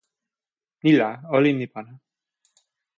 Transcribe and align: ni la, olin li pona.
ni 0.81 0.91
la, 0.99 1.09
olin 1.37 1.59
li 1.61 1.67
pona. 1.73 1.93